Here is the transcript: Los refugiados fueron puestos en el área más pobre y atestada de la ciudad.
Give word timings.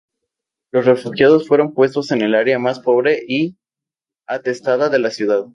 Los 0.71 0.87
refugiados 0.87 1.47
fueron 1.47 1.75
puestos 1.75 2.09
en 2.09 2.23
el 2.23 2.33
área 2.33 2.57
más 2.57 2.79
pobre 2.79 3.23
y 3.27 3.55
atestada 4.25 4.89
de 4.89 4.97
la 4.97 5.11
ciudad. 5.11 5.45